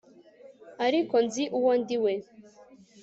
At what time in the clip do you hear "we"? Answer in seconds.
2.03-2.13